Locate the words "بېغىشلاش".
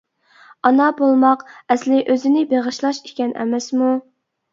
2.53-3.01